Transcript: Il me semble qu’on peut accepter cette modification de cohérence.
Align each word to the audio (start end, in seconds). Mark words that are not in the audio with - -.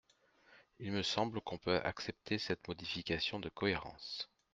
Il 0.79 0.91
me 0.93 1.03
semble 1.03 1.41
qu’on 1.41 1.59
peut 1.59 1.75
accepter 1.83 2.39
cette 2.39 2.67
modification 2.67 3.39
de 3.39 3.49
cohérence. 3.49 4.31